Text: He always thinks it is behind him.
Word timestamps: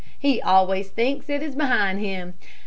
He 0.17 0.41
always 0.41 0.89
thinks 0.89 1.29
it 1.29 1.43
is 1.43 1.53
behind 1.53 1.99
him. 1.99 2.33